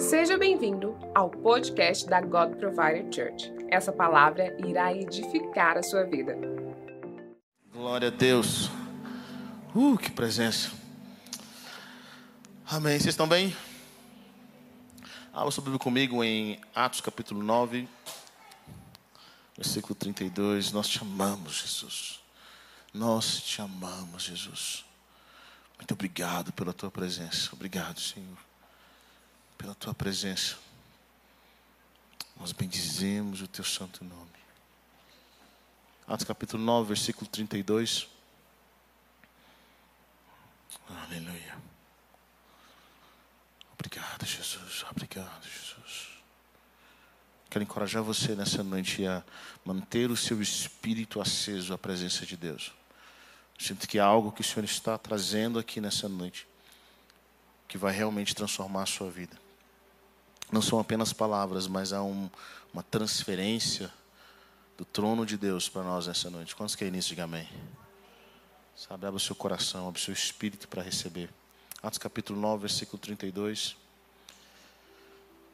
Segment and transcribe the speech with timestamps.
[0.00, 3.52] Seja bem-vindo ao podcast da God Provider Church.
[3.68, 6.38] Essa palavra irá edificar a sua vida.
[7.70, 8.70] Glória a Deus.
[9.74, 10.70] Uh, que presença.
[12.66, 12.98] Amém.
[12.98, 13.54] Vocês estão bem?
[15.34, 17.86] Abra sua Bíblia comigo em Atos capítulo 9,
[19.54, 20.72] versículo 32.
[20.72, 22.20] Nós te amamos, Jesus.
[22.94, 24.82] Nós te amamos, Jesus.
[25.76, 27.50] Muito obrigado pela tua presença.
[27.52, 28.38] Obrigado, Senhor,
[29.60, 30.56] pela tua presença.
[32.38, 34.30] Nós bendizemos o teu santo nome.
[36.08, 38.08] Atos capítulo 9, versículo 32.
[40.88, 41.58] Aleluia.
[43.74, 44.82] Obrigado, Jesus.
[44.90, 46.08] Obrigado, Jesus.
[47.50, 49.22] Quero encorajar você nessa noite a
[49.62, 52.72] manter o seu espírito aceso à presença de Deus.
[53.58, 56.48] Sinto que há algo que o Senhor está trazendo aqui nessa noite
[57.68, 59.49] que vai realmente transformar a sua vida.
[60.52, 62.28] Não são apenas palavras, mas há um,
[62.72, 63.92] uma transferência
[64.76, 66.56] do trono de Deus para nós nessa noite.
[66.56, 67.08] Quantos querem nisso?
[67.10, 67.48] Diga amém.
[68.74, 71.28] Sabe, abre o seu coração, abre o seu espírito para receber.
[71.82, 73.76] Atos capítulo 9, versículo 32.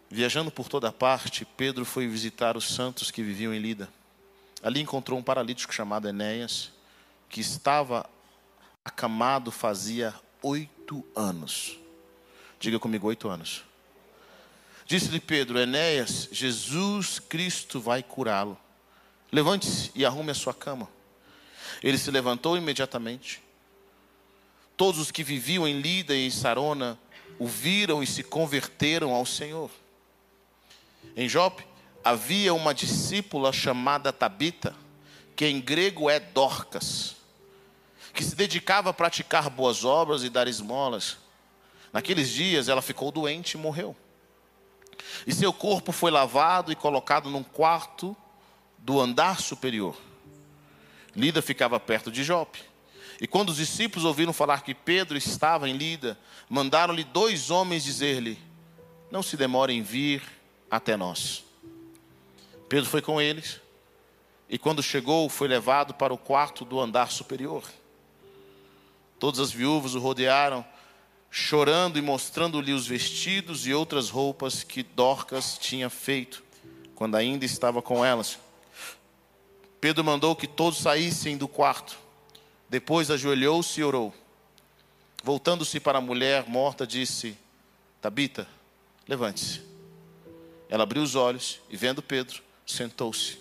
[0.08, 3.88] Viajando por toda parte, Pedro foi visitar os santos que viviam em Lida.
[4.62, 6.72] Ali encontrou um paralítico chamado Enéas
[7.28, 8.08] que estava
[8.84, 11.76] acamado fazia oito anos.
[12.60, 13.64] Diga comigo, oito anos.
[14.86, 18.56] Disse-lhe Pedro, Enéas, Jesus Cristo vai curá-lo.
[19.32, 20.88] Levante-se e arrume a sua cama.
[21.82, 23.42] Ele se levantou imediatamente.
[24.76, 26.98] Todos os que viviam em Lida e em Sarona
[27.38, 29.70] o viram e se converteram ao Senhor.
[31.16, 31.66] Em Jope
[32.04, 34.74] havia uma discípula chamada Tabita,
[35.34, 37.16] que em grego é Dorcas
[38.16, 41.18] que se dedicava a praticar boas obras e dar esmolas.
[41.92, 43.94] Naqueles dias ela ficou doente e morreu.
[45.26, 48.16] E seu corpo foi lavado e colocado num quarto
[48.78, 49.96] do andar superior.
[51.14, 52.62] Lida ficava perto de Jope.
[53.20, 58.38] E quando os discípulos ouviram falar que Pedro estava em Lida, mandaram-lhe dois homens dizer-lhe:
[59.10, 60.22] Não se demore em vir
[60.70, 61.44] até nós.
[62.68, 63.60] Pedro foi com eles,
[64.48, 67.64] e quando chegou, foi levado para o quarto do andar superior.
[69.18, 70.64] Todas as viúvas o rodearam,
[71.30, 76.42] chorando e mostrando-lhe os vestidos e outras roupas que Dorcas tinha feito,
[76.94, 78.38] quando ainda estava com elas.
[79.80, 81.98] Pedro mandou que todos saíssem do quarto.
[82.68, 84.12] Depois ajoelhou-se e orou.
[85.22, 87.36] Voltando-se para a mulher morta, disse:
[88.00, 88.48] Tabita,
[89.06, 89.60] levante-se.
[90.68, 93.38] Ela abriu os olhos e, vendo Pedro, sentou-se.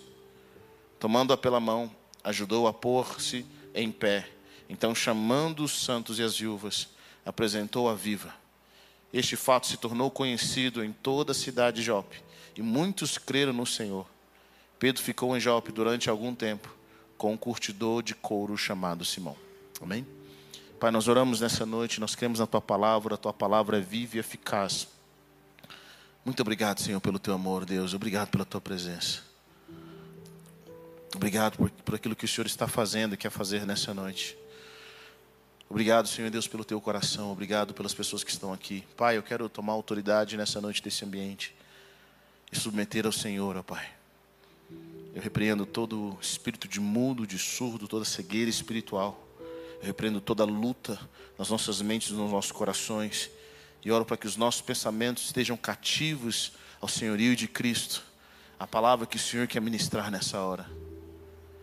[1.00, 1.90] Tomando-a pela mão,
[2.22, 3.44] ajudou a pôr-se
[3.74, 4.28] em pé.
[4.68, 6.88] Então, chamando os santos e as viúvas,
[7.26, 8.32] apresentou-a viva.
[9.12, 12.22] Este fato se tornou conhecido em toda a cidade de Jope,
[12.56, 14.06] e muitos creram no Senhor.
[14.78, 16.74] Pedro ficou em Jope durante algum tempo,
[17.18, 19.36] com um curtidor de couro chamado Simão.
[19.80, 20.06] Amém?
[20.78, 24.16] Pai, nós oramos nessa noite, nós cremos na Tua palavra, a Tua palavra é viva
[24.16, 24.86] e eficaz.
[26.24, 27.94] Muito obrigado, Senhor, pelo Teu amor, Deus.
[27.94, 29.20] Obrigado pela Tua presença.
[31.14, 34.36] Obrigado por, por aquilo que o Senhor está fazendo e quer fazer nessa noite.
[35.68, 37.32] Obrigado, Senhor Deus, pelo teu coração.
[37.32, 38.84] Obrigado pelas pessoas que estão aqui.
[38.96, 41.52] Pai, eu quero tomar autoridade nessa noite desse ambiente
[42.52, 43.88] e submeter ao Senhor, ó Pai.
[45.12, 49.26] Eu repreendo todo espírito de mudo, de surdo, toda cegueira espiritual.
[49.80, 51.00] Eu repreendo toda luta
[51.36, 53.28] nas nossas mentes, nos nossos corações.
[53.84, 58.04] E oro para que os nossos pensamentos estejam cativos ao senhorio de Cristo.
[58.58, 60.70] A palavra que o Senhor quer ministrar nessa hora.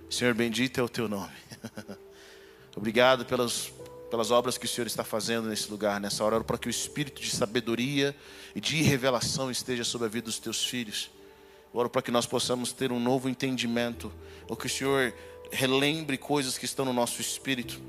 [0.10, 1.34] Senhor, bendito é o teu nome.
[2.76, 3.72] Obrigado pelas
[4.14, 7.20] pelas obras que o Senhor está fazendo nesse lugar, nessa hora, para que o espírito
[7.20, 8.16] de sabedoria
[8.54, 11.10] e de revelação esteja sobre a vida dos teus filhos.
[11.74, 14.14] Eu oro para que nós possamos ter um novo entendimento,
[14.48, 15.12] ou que o Senhor
[15.52, 17.82] relembre coisas que estão no nosso espírito.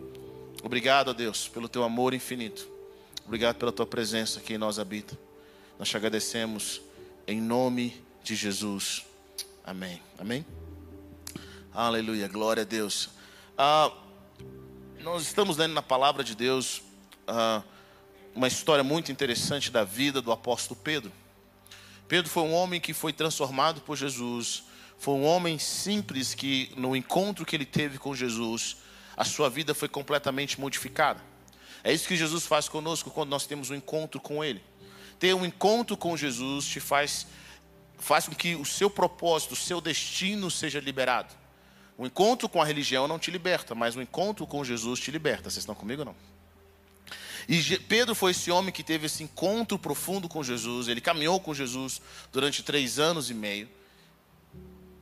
[0.62, 2.66] Obrigado, Deus, pelo teu amor infinito.
[3.26, 5.18] Obrigado pela tua presença que em nós habita.
[5.78, 6.80] Nós te agradecemos
[7.26, 9.04] em nome de Jesus.
[9.62, 10.00] Amém.
[10.18, 10.42] Amém.
[11.70, 12.26] Aleluia.
[12.28, 13.10] Glória a Deus.
[13.58, 13.92] Ah,
[15.04, 16.78] nós estamos lendo na palavra de Deus
[17.28, 17.62] uh,
[18.34, 21.12] uma história muito interessante da vida do apóstolo Pedro.
[22.08, 24.64] Pedro foi um homem que foi transformado por Jesus,
[24.96, 28.78] foi um homem simples que, no encontro que ele teve com Jesus,
[29.14, 31.22] a sua vida foi completamente modificada.
[31.84, 34.62] É isso que Jesus faz conosco quando nós temos um encontro com Ele.
[35.18, 37.26] Ter um encontro com Jesus te faz,
[37.98, 41.43] faz com que o seu propósito, o seu destino seja liberado.
[41.96, 45.48] O encontro com a religião não te liberta, mas o encontro com Jesus te liberta.
[45.48, 46.16] Vocês estão comigo ou não?
[47.48, 50.88] E Pedro foi esse homem que teve esse encontro profundo com Jesus.
[50.88, 52.00] Ele caminhou com Jesus
[52.32, 53.68] durante três anos e meio.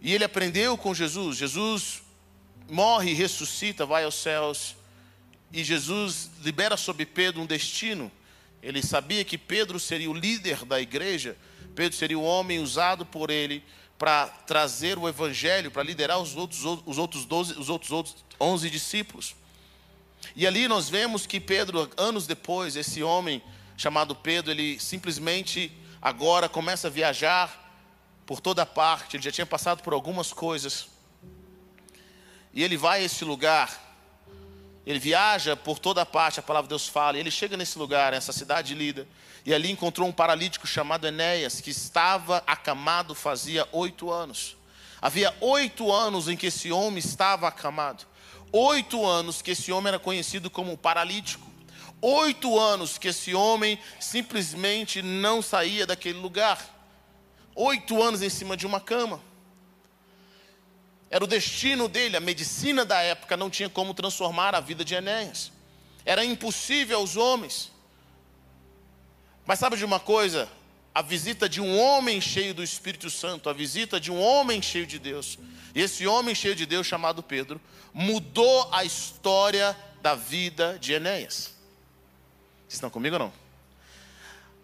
[0.01, 1.39] E ele aprendeu com Jesus.
[1.39, 2.03] Jesus
[2.69, 4.77] morre, ressuscita, vai aos céus.
[5.53, 8.11] E Jesus libera sobre Pedro um destino.
[8.63, 11.37] Ele sabia que Pedro seria o líder da igreja.
[11.75, 13.63] Pedro seria o homem usado por ele
[14.03, 19.37] para trazer o evangelho, para liderar os outros, os outros 12, os outros 11 discípulos.
[20.35, 23.41] E ali nós vemos que Pedro, anos depois, esse homem
[23.77, 25.71] chamado Pedro, ele simplesmente
[26.01, 27.81] agora começa a viajar
[28.27, 30.89] por toda parte, ele já tinha passado por algumas coisas.
[32.53, 33.92] E ele vai a esse lugar,
[34.87, 38.13] ele viaja por toda parte, a palavra de Deus fala, e ele chega nesse lugar,
[38.13, 39.07] nessa cidade lida,
[39.45, 44.57] e ali encontrou um paralítico chamado Enéas, que estava acamado fazia oito anos.
[45.01, 48.05] Havia oito anos em que esse homem estava acamado.
[48.53, 51.51] Oito anos que esse homem era conhecido como paralítico.
[52.01, 56.61] Oito anos que esse homem simplesmente não saía daquele lugar.
[57.55, 59.21] Oito anos em cima de uma cama.
[61.13, 64.95] Era o destino dele, a medicina da época não tinha como transformar a vida de
[64.95, 65.53] Enéas.
[66.07, 67.71] Era impossível aos homens.
[69.45, 70.49] Mas sabe de uma coisa?
[70.95, 74.87] A visita de um homem cheio do Espírito Santo, a visita de um homem cheio
[74.87, 75.39] de Deus,
[75.75, 77.61] e esse homem cheio de Deus, chamado Pedro,
[77.93, 81.55] mudou a história da vida de Enéas.
[82.63, 83.42] Vocês estão comigo ou não?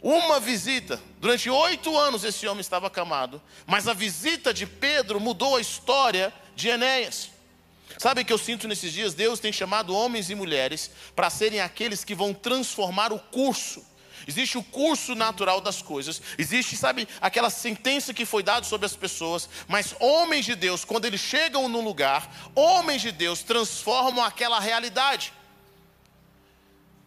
[0.01, 5.57] Uma visita, durante oito anos esse homem estava acamado, mas a visita de Pedro mudou
[5.57, 7.31] a história de Enéas.
[7.99, 9.15] Sabe o que eu sinto nesses dias?
[9.15, 13.85] Deus tem chamado homens e mulheres para serem aqueles que vão transformar o curso
[14.29, 16.21] Existe o curso natural das coisas.
[16.37, 19.49] Existe, sabe, aquela sentença que foi dada sobre as pessoas.
[19.67, 25.33] Mas homens de Deus, quando eles chegam no lugar, homens de Deus transformam aquela realidade.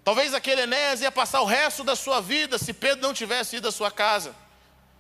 [0.03, 3.68] Talvez aquele Enéas ia passar o resto da sua vida se Pedro não tivesse ido
[3.68, 4.36] à sua casa.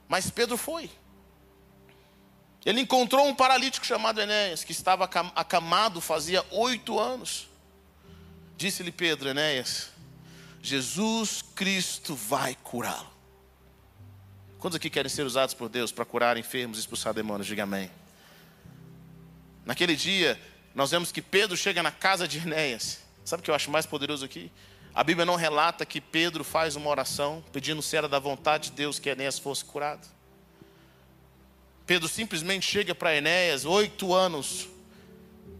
[0.07, 0.89] Mas Pedro foi.
[2.63, 5.05] Ele encontrou um paralítico chamado Enéas, que estava
[5.35, 7.47] acamado fazia oito anos.
[8.55, 9.89] Disse-lhe Pedro, Enéas,
[10.61, 13.09] Jesus Cristo vai curá-lo.
[14.59, 17.47] Quantos aqui querem ser usados por Deus para curar enfermos e expulsar demônios?
[17.47, 17.89] Diga amém.
[19.65, 20.39] Naquele dia,
[20.75, 22.99] nós vemos que Pedro chega na casa de Enéas.
[23.25, 24.51] Sabe o que eu acho mais poderoso aqui?
[24.93, 28.75] A Bíblia não relata que Pedro faz uma oração pedindo se era da vontade de
[28.75, 30.05] Deus que Enéas fosse curado.
[31.85, 34.67] Pedro simplesmente chega para Enéas, oito anos,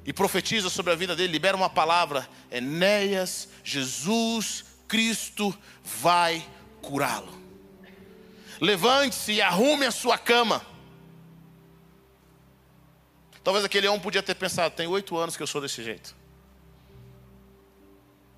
[0.06, 6.45] e profetiza sobre a vida dele, libera uma palavra: Enéas, Jesus Cristo vai
[6.81, 7.39] curá-lo.
[8.60, 10.66] Levante-se e arrume a sua cama.
[13.44, 16.21] Talvez aquele homem podia ter pensado: tem oito anos que eu sou desse jeito.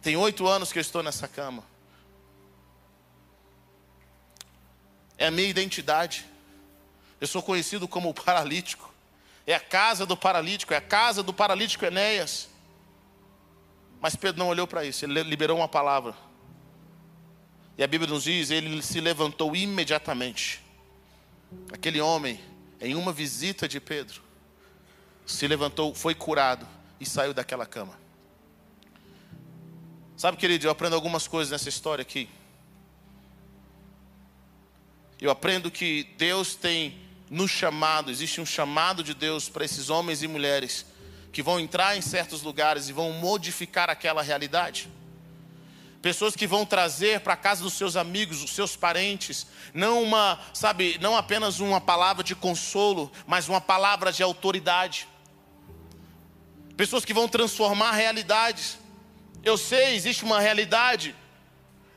[0.03, 1.63] Tem oito anos que eu estou nessa cama.
[5.17, 6.25] É a minha identidade.
[7.21, 8.93] Eu sou conhecido como o paralítico.
[9.47, 12.49] É a casa do paralítico, é a casa do paralítico Enéas.
[14.01, 16.13] Mas Pedro não olhou para isso, ele liberou uma palavra.
[17.77, 20.61] E a Bíblia nos diz: ele se levantou imediatamente.
[21.71, 22.43] Aquele homem,
[22.81, 24.21] em uma visita de Pedro,
[25.25, 26.67] se levantou, foi curado
[26.99, 28.02] e saiu daquela cama.
[30.23, 32.29] Sabe, querido, eu aprendo algumas coisas nessa história aqui.
[35.19, 36.97] Eu aprendo que Deus tem
[37.29, 40.85] nos chamado, existe um chamado de Deus para esses homens e mulheres
[41.33, 44.89] que vão entrar em certos lugares e vão modificar aquela realidade
[46.01, 50.39] pessoas que vão trazer para a casa dos seus amigos, dos seus parentes, não uma,
[50.53, 55.05] sabe, não apenas uma palavra de consolo, mas uma palavra de autoridade.
[56.77, 58.82] Pessoas que vão transformar realidades.
[59.43, 61.13] Eu sei, existe uma realidade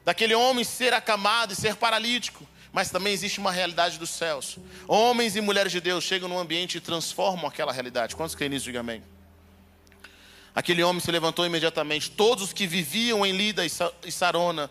[0.05, 4.59] daquele homem ser acamado e ser paralítico, mas também existe uma realidade dos céus.
[4.89, 8.17] Homens e mulheres de Deus chegam no ambiente e transformam aquela realidade.
[8.17, 8.65] Quantos creem nisso?
[8.65, 9.03] Diga amém.
[10.55, 12.11] Aquele homem se levantou imediatamente.
[12.11, 14.71] Todos os que viviam em Lida e Sarona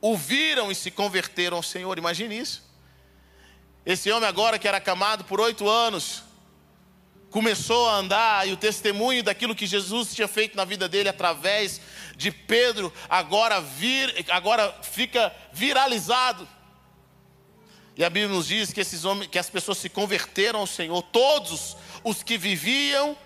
[0.00, 1.96] ouviram e se converteram ao Senhor.
[1.96, 2.62] Imagine isso.
[3.86, 6.24] Esse homem, agora que era acamado por oito anos,
[7.30, 11.80] começou a andar e o testemunho daquilo que Jesus tinha feito na vida dele através
[12.16, 16.48] de Pedro agora vir, agora fica viralizado.
[17.96, 21.02] E a Bíblia nos diz que esses homens, que as pessoas se converteram ao Senhor,
[21.02, 23.16] todos os que viviam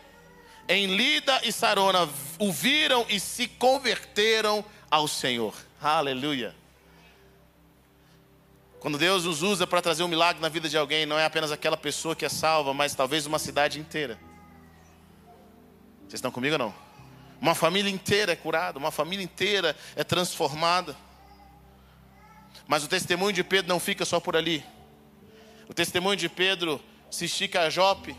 [0.69, 5.54] em Lida e Sarona o viram e se converteram ao Senhor.
[5.83, 6.60] Aleluia.
[8.80, 11.52] Quando Deus nos usa para trazer um milagre na vida de alguém, não é apenas
[11.52, 14.18] aquela pessoa que é salva, mas talvez uma cidade inteira.
[16.00, 16.75] Vocês estão comigo ou não?
[17.38, 20.96] Uma família inteira é curada, uma família inteira é transformada.
[22.66, 24.64] Mas o testemunho de Pedro não fica só por ali.
[25.68, 28.16] O testemunho de Pedro se estica a Jope.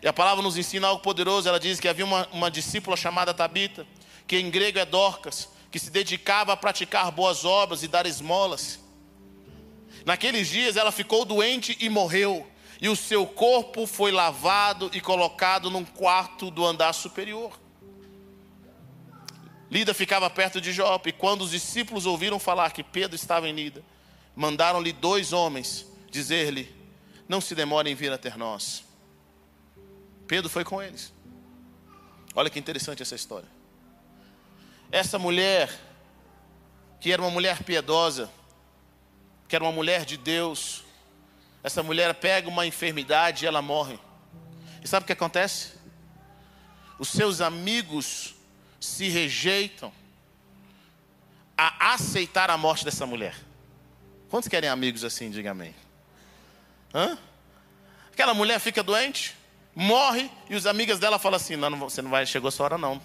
[0.00, 1.48] E a palavra nos ensina algo poderoso.
[1.48, 3.84] Ela diz que havia uma, uma discípula chamada Tabita,
[4.28, 8.85] que em grego é Dorcas, que se dedicava a praticar boas obras e dar esmolas.
[10.06, 12.46] Naqueles dias ela ficou doente e morreu,
[12.80, 17.58] e o seu corpo foi lavado e colocado num quarto do andar superior.
[19.68, 23.52] Lida ficava perto de Jope, e quando os discípulos ouviram falar que Pedro estava em
[23.52, 23.84] Lida,
[24.36, 26.72] mandaram-lhe dois homens dizer-lhe:
[27.28, 28.84] Não se demore em vir até nós.
[30.28, 31.12] Pedro foi com eles.
[32.32, 33.48] Olha que interessante essa história.
[34.92, 35.68] Essa mulher,
[37.00, 38.30] que era uma mulher piedosa,
[39.48, 40.84] que era uma mulher de Deus,
[41.62, 43.98] essa mulher pega uma enfermidade e ela morre.
[44.82, 45.72] E sabe o que acontece?
[46.98, 48.34] Os seus amigos
[48.80, 49.92] se rejeitam
[51.56, 53.34] a aceitar a morte dessa mulher.
[54.28, 55.30] Quantos querem amigos assim?
[55.30, 55.74] Diga amém.
[56.94, 57.18] Hã?
[58.12, 59.36] Aquela mulher fica doente,
[59.74, 62.78] morre, e os amigas dela falam assim: não, você não vai, chegou a sua hora
[62.78, 63.00] não.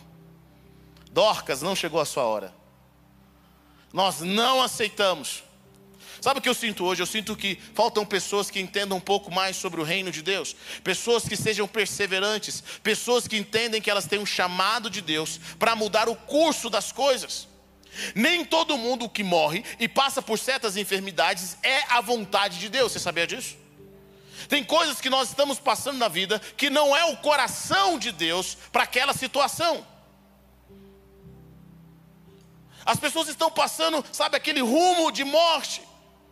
[1.12, 2.54] Dorcas, não chegou a sua hora.
[3.92, 5.44] Nós não aceitamos.
[6.22, 7.02] Sabe o que eu sinto hoje?
[7.02, 10.56] Eu sinto que faltam pessoas que entendam um pouco mais sobre o reino de Deus,
[10.84, 15.76] pessoas que sejam perseverantes, pessoas que entendem que elas têm um chamado de Deus para
[15.76, 17.48] mudar o curso das coisas.
[18.14, 22.92] Nem todo mundo que morre e passa por certas enfermidades é a vontade de Deus,
[22.92, 23.58] você sabia disso?
[24.48, 28.56] Tem coisas que nós estamos passando na vida que não é o coração de Deus
[28.72, 29.86] para aquela situação.
[32.86, 35.82] As pessoas estão passando, sabe, aquele rumo de morte.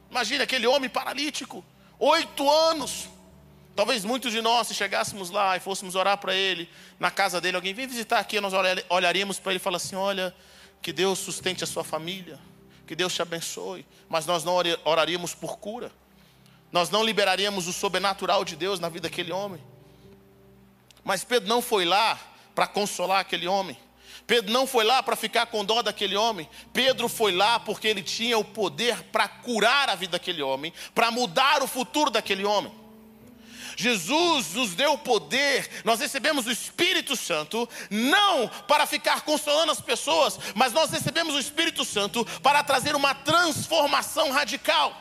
[0.09, 1.63] Imagine aquele homem paralítico,
[1.99, 3.07] oito anos.
[3.75, 7.55] Talvez muitos de nós, se chegássemos lá e fôssemos orar para ele, na casa dele,
[7.55, 8.53] alguém vem visitar aqui, nós
[8.89, 10.35] olharíamos para ele e falaríamos assim: olha,
[10.81, 12.39] que Deus sustente a sua família,
[12.85, 13.85] que Deus te abençoe.
[14.09, 15.91] Mas nós não oraríamos por cura,
[16.71, 19.63] nós não liberaríamos o sobrenatural de Deus na vida daquele homem.
[21.03, 22.19] Mas Pedro não foi lá
[22.53, 23.77] para consolar aquele homem.
[24.29, 26.47] Pedro não foi lá para ficar com dó daquele homem.
[26.71, 31.09] Pedro foi lá porque ele tinha o poder para curar a vida daquele homem, para
[31.09, 32.71] mudar o futuro daquele homem.
[33.75, 39.81] Jesus nos deu o poder, nós recebemos o Espírito Santo, não para ficar consolando as
[39.81, 44.95] pessoas, mas nós recebemos o Espírito Santo para trazer uma transformação radical.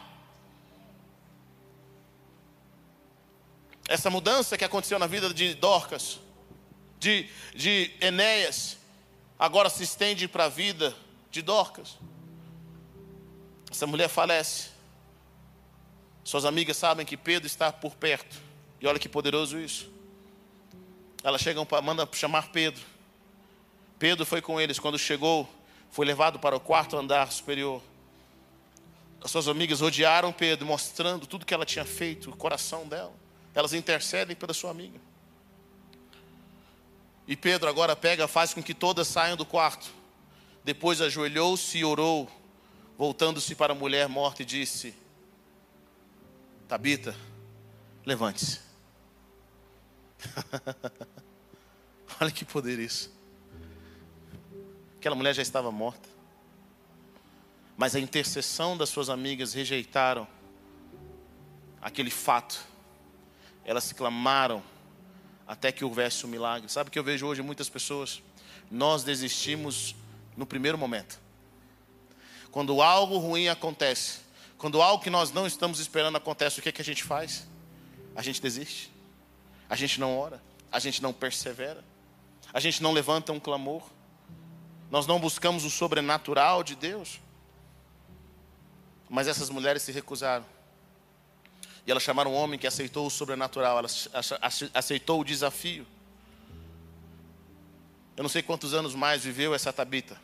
[3.87, 6.18] Essa mudança que aconteceu na vida de Dorcas,
[6.99, 8.77] de, de Enéas,
[9.38, 10.95] agora se estende para a vida
[11.30, 11.97] de Dorcas.
[13.71, 14.71] Essa mulher falece.
[16.25, 18.37] Suas amigas sabem que Pedro está por perto.
[18.80, 19.90] E olha que poderoso isso.
[21.23, 22.83] Elas chegam para manda chamar Pedro.
[23.99, 24.78] Pedro foi com eles.
[24.78, 25.49] Quando chegou,
[25.90, 27.83] foi levado para o quarto andar superior.
[29.21, 33.12] As suas amigas odiaram Pedro, mostrando tudo que ela tinha feito, o coração dela.
[33.54, 35.00] Elas intercedem pela sua amiga.
[37.28, 39.92] E Pedro agora pega, faz com que todas saiam do quarto.
[40.64, 42.26] Depois ajoelhou-se e orou,
[42.97, 44.94] voltando-se para a mulher morta e disse:
[46.66, 47.14] Tabita,
[48.06, 48.61] levante-se.
[52.18, 53.12] Olha que poder isso.
[54.97, 56.08] Aquela mulher já estava morta.
[57.76, 60.26] Mas a intercessão das suas amigas rejeitaram
[61.80, 62.58] aquele fato.
[63.66, 64.62] Elas clamaram
[65.49, 66.71] até que houvesse um milagre.
[66.71, 68.23] Sabe o que eu vejo hoje muitas pessoas?
[68.71, 69.97] Nós desistimos
[70.37, 71.19] no primeiro momento.
[72.50, 74.21] Quando algo ruim acontece,
[74.59, 77.49] quando algo que nós não estamos esperando acontece, o que, é que a gente faz?
[78.14, 78.93] A gente desiste.
[79.71, 80.43] A gente não ora.
[80.71, 81.83] A gente não persevera.
[82.52, 83.83] A gente não levanta um clamor.
[84.90, 87.21] Nós não buscamos o sobrenatural de Deus.
[89.09, 90.45] Mas essas mulheres se recusaram.
[91.88, 93.88] E elas chamaram um homem que aceitou o sobrenatural, ela
[94.75, 95.87] aceitou o desafio.
[98.14, 100.21] Eu não sei quantos anos mais viveu essa Tabita.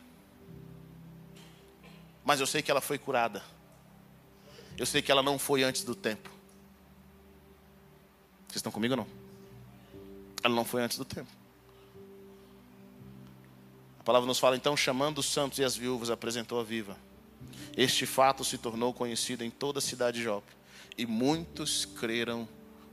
[2.23, 3.43] Mas eu sei que ela foi curada.
[4.77, 6.29] Eu sei que ela não foi antes do tempo.
[8.47, 9.07] Vocês estão comigo ou não?
[10.43, 11.31] Ela não foi antes do tempo.
[13.99, 16.95] A palavra nos fala então, chamando os santos e as viúvas, apresentou a viva.
[17.75, 20.53] Este fato se tornou conhecido em toda a cidade de Jope
[20.97, 22.47] e muitos creram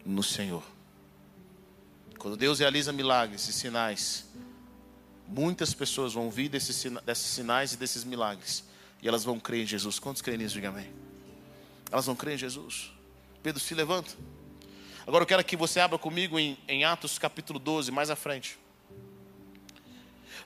[0.05, 0.63] no Senhor.
[2.19, 4.27] Quando Deus realiza milagres e sinais,
[5.27, 8.65] muitas pessoas vão ouvir desses, desses sinais e desses milagres
[9.03, 9.99] e elas vão crer em Jesus.
[9.99, 10.55] Quantos creem nisso?
[10.55, 10.89] Diga amém.
[11.91, 12.93] Elas vão crer em Jesus.
[13.43, 14.13] Pedro se levanta.
[15.05, 18.57] Agora eu quero que você abra comigo em, em Atos capítulo 12, mais à frente.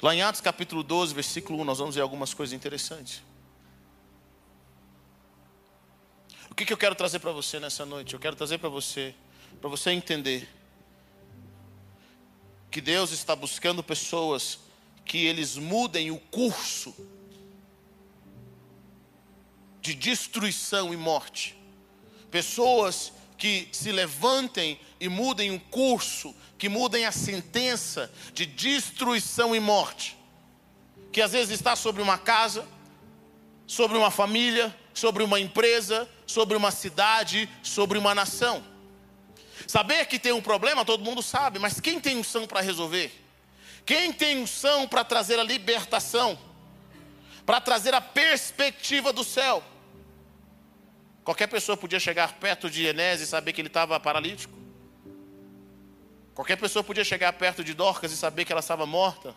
[0.03, 3.23] Lá em Atos capítulo 12, versículo 1, nós vamos ver algumas coisas interessantes.
[6.57, 8.15] Que, que eu quero trazer para você nessa noite?
[8.15, 9.15] Eu quero trazer para você,
[9.61, 10.49] para você entender
[12.71, 14.59] que Deus está buscando pessoas
[15.05, 16.97] que eles mudem o curso
[19.83, 21.55] de destruição e morte.
[22.31, 29.61] Pessoas que se levantem e mudem o curso, que mudem a sentença de destruição e
[29.61, 30.17] morte,
[31.13, 32.67] que às vezes está sobre uma casa,
[33.67, 38.65] sobre uma família, sobre uma empresa, sobre uma cidade, sobre uma nação.
[39.67, 43.13] Saber que tem um problema, todo mundo sabe, mas quem tem unção para resolver?
[43.85, 46.39] Quem tem unção para trazer a libertação?
[47.45, 49.63] Para trazer a perspectiva do céu?
[51.25, 54.55] Qualquer pessoa podia chegar perto de Enés e saber que ele estava paralítico.
[56.35, 59.35] Qualquer pessoa podia chegar perto de Dorcas e saber que ela estava morta.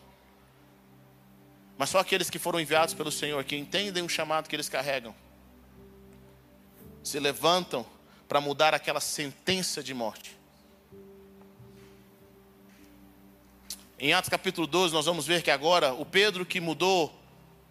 [1.78, 5.16] Mas só aqueles que foram enviados pelo Senhor, que entendem o chamado que eles carregam,
[7.04, 7.86] se levantam
[8.28, 10.38] para mudar aquela sentença de morte.
[13.98, 17.14] Em Atos capítulo 12, nós vamos ver que agora o Pedro que mudou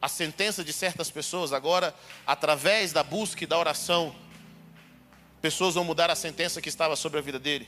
[0.01, 1.95] a sentença de certas pessoas, agora,
[2.27, 4.15] através da busca e da oração,
[5.41, 7.67] pessoas vão mudar a sentença que estava sobre a vida dele.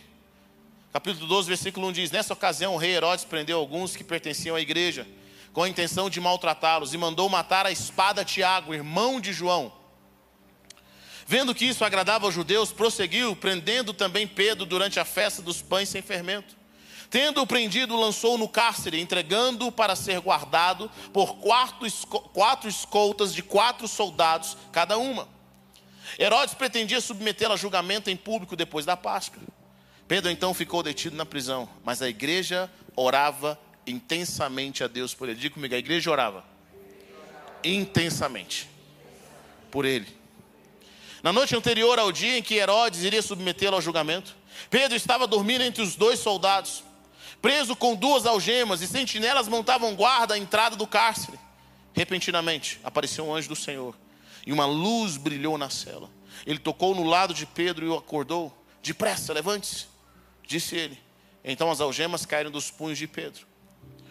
[0.93, 4.61] Capítulo 12, versículo 1 diz: Nessa ocasião, o rei Herodes prendeu alguns que pertenciam à
[4.61, 5.07] igreja,
[5.53, 9.80] com a intenção de maltratá-los, e mandou matar a espada Tiago, irmão de João.
[11.31, 15.89] Vendo que isso agradava aos judeus, prosseguiu, prendendo também Pedro durante a festa dos pães
[15.89, 16.57] sem fermento.
[17.09, 24.57] Tendo-o prendido, lançou no cárcere, entregando-o para ser guardado por quatro escoltas de quatro soldados
[24.73, 25.29] cada uma.
[26.19, 29.41] Herodes pretendia submetê-lo a julgamento em público depois da Páscoa.
[30.09, 33.57] Pedro então ficou detido na prisão, mas a igreja orava
[33.87, 35.39] intensamente a Deus por ele.
[35.39, 36.45] Diga comigo, a igreja orava
[37.63, 38.69] intensamente
[39.71, 40.19] por ele.
[41.23, 44.37] Na noite anterior ao dia em que Herodes iria submetê-lo ao julgamento,
[44.69, 46.83] Pedro estava dormindo entre os dois soldados
[47.41, 51.39] preso com duas algemas, e sentinelas montavam guarda à entrada do cárcere.
[51.95, 53.97] Repentinamente apareceu um anjo do Senhor,
[54.47, 56.11] e uma luz brilhou na cela.
[56.47, 58.57] Ele tocou no lado de Pedro e o acordou.
[58.83, 59.87] Depressa, levante-se,
[60.47, 60.99] disse ele.
[61.45, 63.47] Então as algemas caíram dos punhos de Pedro.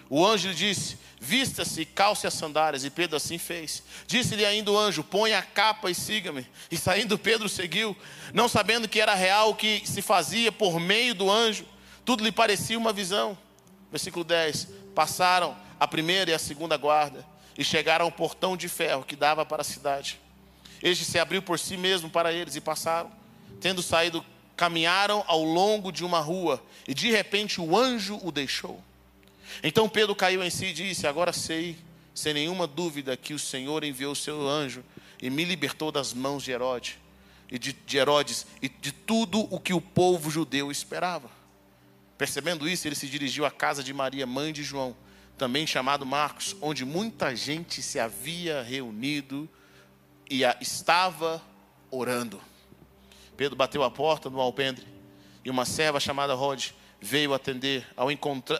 [0.09, 2.83] O anjo disse: Vista-se calce as sandálias.
[2.83, 3.83] E Pedro assim fez.
[4.07, 6.47] Disse-lhe ainda o anjo: Põe a capa e siga-me.
[6.71, 7.95] E saindo Pedro seguiu,
[8.33, 11.65] não sabendo que era real o que se fazia por meio do anjo.
[12.03, 13.37] Tudo lhe parecia uma visão.
[13.91, 17.25] Versículo 10: Passaram a primeira e a segunda guarda
[17.57, 20.19] e chegaram ao portão de ferro que dava para a cidade.
[20.81, 23.11] Este se abriu por si mesmo para eles e passaram.
[23.59, 28.81] Tendo saído, caminharam ao longo de uma rua e de repente o anjo o deixou.
[29.63, 31.77] Então Pedro caiu em si e disse: Agora sei,
[32.13, 34.83] sem nenhuma dúvida, que o Senhor enviou o seu anjo
[35.21, 36.97] e me libertou das mãos de Herodes
[37.51, 41.29] e de, de Herodes e de tudo o que o povo judeu esperava.
[42.17, 44.95] Percebendo isso, ele se dirigiu à casa de Maria, mãe de João,
[45.37, 49.49] também chamado Marcos, onde muita gente se havia reunido
[50.29, 51.41] e estava
[51.89, 52.41] orando.
[53.37, 54.85] Pedro bateu a porta no alpendre
[55.45, 57.85] e uma serva chamada Rod veio atender.
[57.95, 58.07] Ao,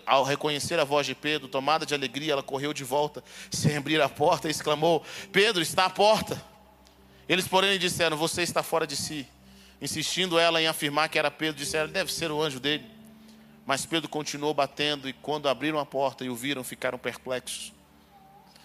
[0.05, 4.01] ao, reconhecer a voz de Pedro, tomada de alegria, ela correu de volta, sem abrir
[4.01, 6.41] a porta, e exclamou: Pedro, está à porta.
[7.27, 9.27] Eles, porém, lhe disseram: Você está fora de si.
[9.81, 12.85] Insistindo ela em afirmar que era Pedro, disseram: Deve ser o anjo dele.
[13.65, 17.71] Mas Pedro continuou batendo, e quando abriram a porta e o viram, ficaram perplexos.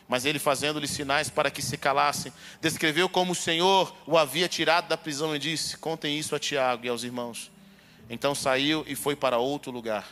[0.08, 4.88] Mas ele, fazendo-lhe sinais para que se calassem, descreveu como o Senhor o havia tirado
[4.88, 7.50] da prisão e disse: Contem isso a Tiago e aos irmãos.
[8.08, 10.06] Então saiu e foi para outro lugar.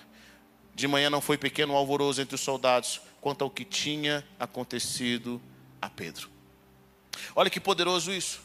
[0.74, 5.40] De manhã não foi pequeno alvoroço entre os soldados quanto ao que tinha acontecido
[5.81, 6.31] a Pedro.
[7.37, 8.40] Olha que poderoso isso.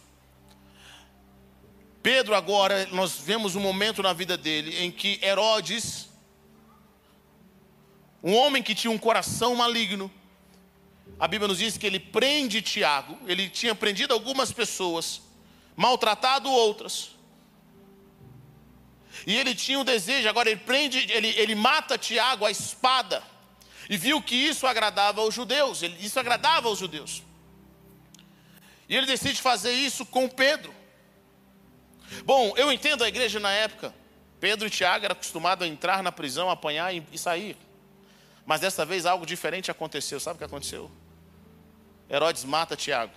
[2.03, 6.07] Pedro, agora, nós vemos um momento na vida dele em que Herodes
[8.23, 10.12] um homem que tinha um coração maligno.
[11.19, 15.21] A Bíblia nos diz que ele prende Tiago, ele tinha prendido algumas pessoas,
[15.75, 17.12] maltratado outras.
[19.25, 23.23] E ele tinha um desejo, agora ele prende, ele, ele mata Tiago à espada.
[23.89, 27.23] E viu que isso agradava aos judeus, isso agradava aos judeus.
[28.88, 30.73] E ele decide fazer isso com Pedro.
[32.23, 33.93] Bom, eu entendo a igreja na época.
[34.39, 37.58] Pedro e Tiago eram acostumados a entrar na prisão, apanhar e, e sair.
[38.45, 40.19] Mas dessa vez algo diferente aconteceu.
[40.19, 40.89] Sabe o que aconteceu?
[42.10, 43.13] Herodes mata Tiago,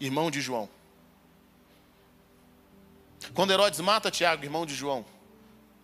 [0.00, 0.68] irmão de João.
[3.34, 5.04] Quando Herodes mata Tiago, irmão de João,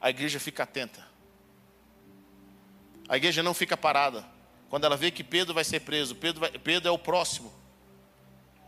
[0.01, 1.07] a igreja fica atenta.
[3.09, 4.25] A igreja não fica parada.
[4.69, 7.53] quando ela vê que Pedro vai ser preso, Pedro, vai, Pedro é o próximo,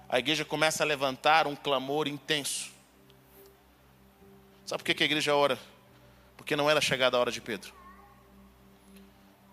[0.09, 2.71] a igreja começa a levantar um clamor intenso.
[4.67, 5.59] Sabe por que a igreja ora?
[6.37, 7.73] Porque não era chegada a hora de Pedro.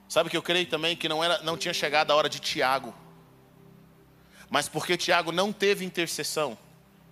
[0.09, 2.93] Sabe que eu creio também que não, era, não tinha chegado a hora de Tiago.
[4.49, 6.57] Mas porque Tiago não teve intercessão,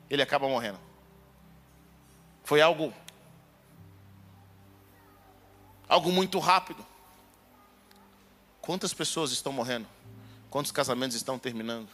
[0.10, 0.89] ele acaba morrendo.
[2.50, 2.92] Foi algo
[5.88, 6.84] algo muito rápido.
[8.60, 9.88] Quantas pessoas estão morrendo?
[10.50, 11.88] Quantos casamentos estão terminando?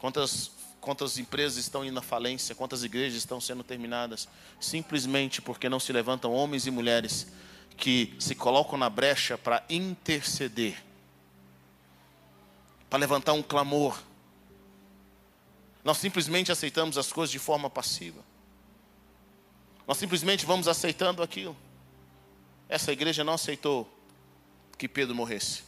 [0.00, 5.78] Quantas quantas empresas estão indo à falência, quantas igrejas estão sendo terminadas, simplesmente porque não
[5.78, 7.28] se levantam homens e mulheres
[7.76, 10.82] que se colocam na brecha para interceder,
[12.90, 14.02] para levantar um clamor.
[15.84, 18.26] Nós simplesmente aceitamos as coisas de forma passiva.
[19.88, 21.56] Nós simplesmente vamos aceitando aquilo.
[22.68, 23.90] Essa igreja não aceitou
[24.76, 25.62] que Pedro morresse.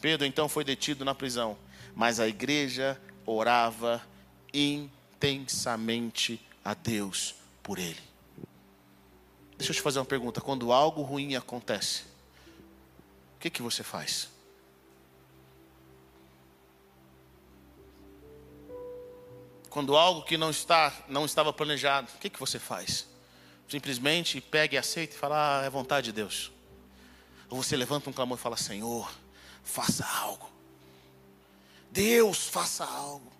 [0.00, 1.58] Pedro então foi detido na prisão,
[1.94, 4.02] mas a igreja orava
[4.54, 8.00] intensamente a Deus por ele.
[9.58, 12.04] Deixa eu te fazer uma pergunta: quando algo ruim acontece,
[13.36, 14.30] o que, que você faz?
[19.68, 23.11] Quando algo que não está, não estava planejado, o que, que você faz?
[23.72, 26.52] Simplesmente pega e aceita e fala, ah, é vontade de Deus.
[27.48, 29.10] Ou você levanta um clamor e fala, Senhor,
[29.64, 30.52] faça algo.
[31.90, 33.32] Deus, faça algo.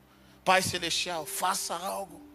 [0.43, 2.27] Pai Celestial, faça algo.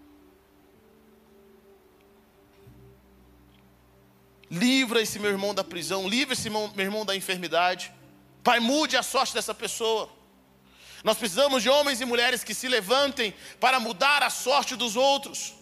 [4.51, 7.91] Livra esse meu irmão da prisão, livra esse meu irmão da enfermidade.
[8.43, 10.07] Pai, mude a sorte dessa pessoa.
[11.03, 15.56] Nós precisamos de homens e mulheres que se levantem para mudar a sorte dos outros.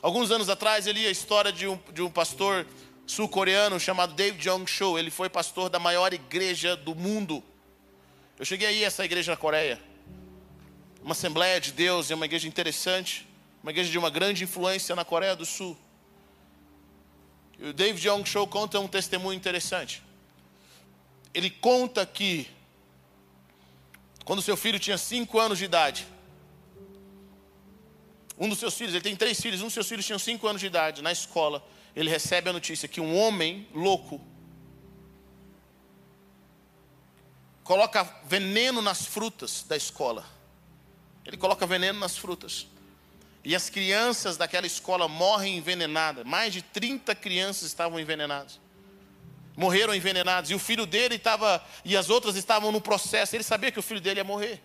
[0.00, 2.64] Alguns anos atrás eu li a história de um, de um pastor
[3.04, 4.96] sul-coreano chamado David Jong-cho.
[4.96, 7.42] Ele foi pastor da maior igreja do mundo.
[8.38, 9.80] Eu cheguei aí a essa igreja na Coreia.
[11.02, 13.26] Uma Assembleia de Deus, é uma igreja interessante,
[13.60, 15.76] uma igreja de uma grande influência na Coreia do Sul.
[17.58, 20.00] E o David Young Show conta um testemunho interessante.
[21.34, 22.48] Ele conta que
[24.24, 26.06] quando seu filho tinha cinco anos de idade,
[28.38, 30.60] um dos seus filhos, ele tem três filhos, um dos seus filhos tinha cinco anos
[30.60, 34.20] de idade, na escola, ele recebe a notícia que um homem louco
[37.64, 40.24] coloca veneno nas frutas da escola.
[41.26, 42.66] Ele coloca veneno nas frutas.
[43.44, 46.24] E as crianças daquela escola morrem envenenadas.
[46.24, 48.58] Mais de 30 crianças estavam envenenadas.
[49.56, 50.50] Morreram envenenadas.
[50.50, 51.62] E o filho dele estava.
[51.84, 53.36] E as outras estavam no processo.
[53.36, 54.62] Ele sabia que o filho dele ia morrer.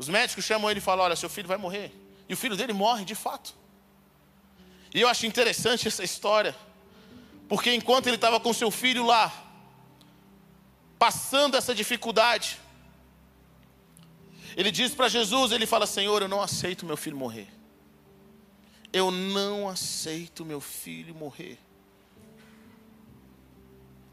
[0.00, 1.92] Os médicos chamam ele e falam: Olha, seu filho vai morrer.
[2.26, 3.54] E o filho dele morre de fato.
[4.94, 6.56] E eu acho interessante essa história.
[7.46, 9.30] Porque enquanto ele estava com seu filho lá,
[10.98, 12.58] passando essa dificuldade.
[14.56, 17.48] Ele diz para Jesus, ele fala: Senhor, eu não aceito meu filho morrer.
[18.90, 21.58] Eu não aceito meu filho morrer.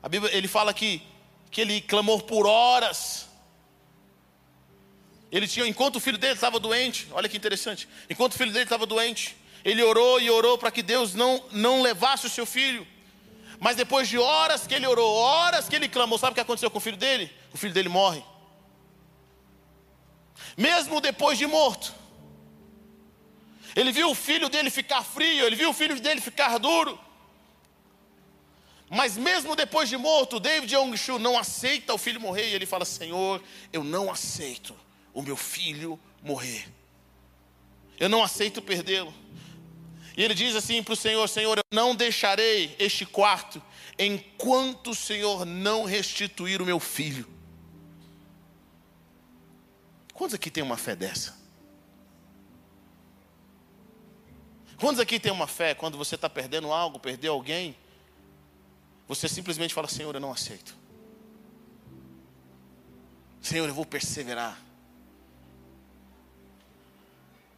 [0.03, 1.01] A Bíblia, ele fala que,
[1.49, 3.29] que ele clamou por horas.
[5.31, 7.87] Ele tinha, enquanto o filho dele estava doente, olha que interessante.
[8.09, 11.81] Enquanto o filho dele estava doente, ele orou e orou para que Deus não, não
[11.81, 12.87] levasse o seu filho.
[13.59, 16.71] Mas depois de horas que ele orou, horas que ele clamou, sabe o que aconteceu
[16.71, 17.29] com o filho dele?
[17.53, 18.23] O filho dele morre.
[20.55, 21.93] Mesmo depois de morto.
[23.75, 26.97] Ele viu o filho dele ficar frio, ele viu o filho dele ficar duro.
[28.89, 32.85] Mas mesmo depois de morto, David Young-Shu não aceita o filho morrer e ele fala:
[32.85, 34.86] Senhor, eu não aceito
[35.17, 36.71] o meu filho morrer.
[37.99, 39.11] Eu não aceito perdê-lo.
[40.15, 43.59] E ele diz assim para o Senhor: Senhor, eu não deixarei este quarto
[43.97, 47.27] enquanto o Senhor não restituir o meu filho.
[50.13, 51.35] Quantos aqui tem uma fé dessa?
[54.79, 57.75] Quantos aqui tem uma fé quando você está perdendo algo, perdeu alguém?
[59.07, 60.77] Você simplesmente fala: Senhor, eu não aceito.
[63.41, 64.66] Senhor, eu vou perseverar.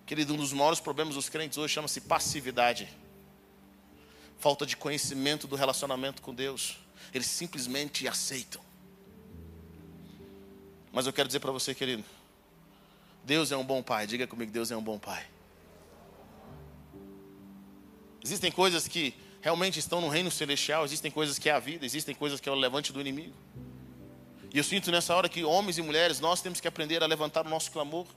[0.09, 2.89] Querido, um dos maiores problemas dos crentes hoje chama-se passividade.
[4.39, 6.79] Falta de conhecimento do relacionamento com Deus.
[7.13, 8.59] Eles simplesmente aceitam.
[10.91, 12.03] Mas eu quero dizer para você, querido,
[13.23, 14.07] Deus é um bom pai.
[14.07, 15.23] Diga comigo, Deus é um bom pai.
[18.23, 22.15] Existem coisas que realmente estão no reino celestial, existem coisas que é a vida, existem
[22.15, 23.35] coisas que é o levante do inimigo.
[24.51, 27.45] E eu sinto nessa hora que homens e mulheres, nós temos que aprender a levantar
[27.45, 28.07] o nosso clamor.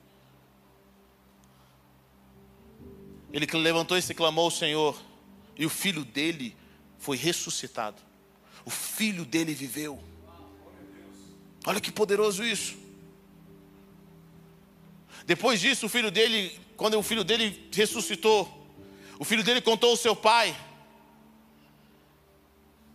[3.33, 5.01] Ele levantou e se clamou ao Senhor,
[5.57, 6.57] e o filho dele
[6.99, 8.01] foi ressuscitado.
[8.65, 9.99] o filho dele viveu.
[11.67, 12.77] Olha que poderoso isso.
[15.27, 18.69] Depois disso, o filho dele, quando o filho dele ressuscitou,
[19.19, 20.57] o filho dele contou ao seu pai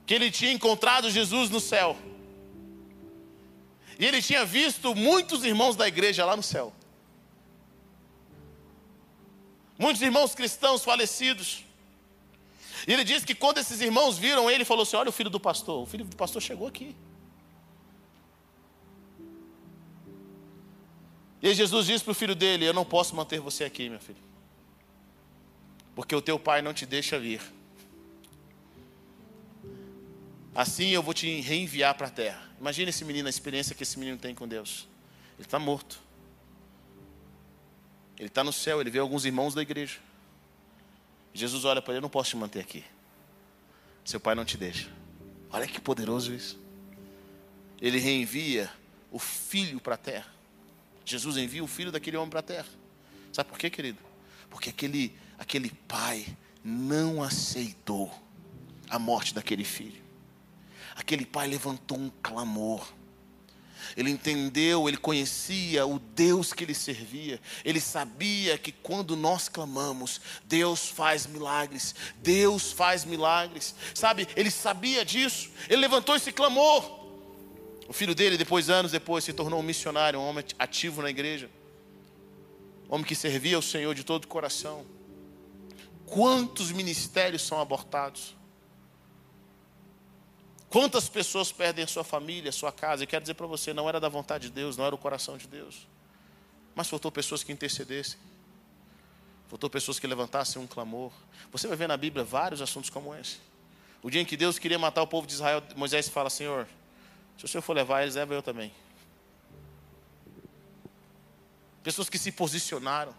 [0.05, 1.97] que ele tinha encontrado Jesus no céu.
[3.99, 6.73] E ele tinha visto muitos irmãos da igreja lá no céu.
[9.77, 11.63] Muitos irmãos cristãos falecidos.
[12.87, 15.39] E ele disse que quando esses irmãos viram ele, falou assim: Olha o filho do
[15.39, 16.95] pastor, o filho do pastor chegou aqui.
[21.41, 24.17] E Jesus disse para o filho dele: Eu não posso manter você aqui, meu filho,
[25.95, 27.41] porque o teu pai não te deixa vir.
[30.55, 32.49] Assim eu vou te reenviar para a terra.
[32.59, 34.87] Imagina esse menino, a experiência que esse menino tem com Deus.
[35.37, 36.06] Ele está morto.
[38.17, 39.99] Ele está no céu, ele vê alguns irmãos da igreja.
[41.33, 42.83] Jesus olha para ele: Eu não posso te manter aqui.
[44.03, 44.89] Seu pai não te deixa.
[45.51, 46.59] Olha que poderoso isso.
[47.79, 48.71] Ele reenvia
[49.11, 50.33] o filho para a terra.
[51.05, 52.67] Jesus envia o filho daquele homem para a terra.
[53.31, 53.99] Sabe por quê, querido?
[54.49, 56.25] Porque aquele, aquele pai
[56.63, 58.11] não aceitou
[58.89, 60.01] a morte daquele filho.
[60.95, 62.91] Aquele pai levantou um clamor.
[63.95, 67.39] Ele entendeu, ele conhecia o Deus que ele servia.
[67.65, 71.95] Ele sabia que quando nós clamamos, Deus faz milagres.
[72.21, 73.75] Deus faz milagres.
[73.93, 75.49] Sabe, ele sabia disso.
[75.67, 76.97] Ele levantou esse clamor.
[77.87, 81.49] O filho dele, depois, anos depois, se tornou um missionário, um homem ativo na igreja.
[82.89, 84.85] Um homem que servia ao Senhor de todo o coração.
[86.05, 88.36] Quantos ministérios são abortados?
[90.69, 93.03] Quantas pessoas perdem sua família, sua casa?
[93.03, 95.37] E quero dizer para você, não era da vontade de Deus, não era o coração
[95.37, 95.87] de Deus.
[96.75, 98.19] Mas faltou pessoas que intercedessem.
[99.47, 101.11] Faltou pessoas que levantassem um clamor.
[101.51, 103.37] Você vai ver na Bíblia vários assuntos como esse.
[104.03, 106.67] O dia em que Deus queria matar o povo de Israel, Moisés fala: Senhor,
[107.37, 108.73] se o Senhor for levar eles, leva eu também.
[111.81, 113.15] Pessoas que se posicionaram.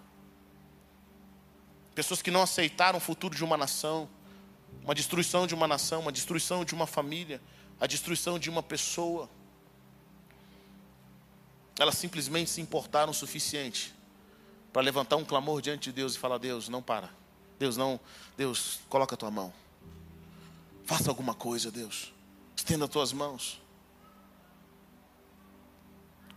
[1.94, 4.08] Pessoas que não aceitaram o futuro de uma nação
[4.84, 7.40] uma destruição de uma nação, uma destruição de uma família,
[7.80, 9.28] a destruição de uma pessoa.
[11.78, 13.94] Elas simplesmente se importaram o suficiente
[14.72, 17.10] para levantar um clamor diante de Deus e falar: Deus, não para.
[17.58, 18.00] Deus, não.
[18.36, 19.52] Deus, coloca a tua mão.
[20.84, 22.12] Faça alguma coisa, Deus.
[22.56, 23.60] Estenda as tuas mãos.